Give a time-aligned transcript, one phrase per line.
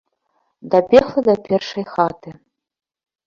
[0.75, 2.29] Дабегла да першай хаты.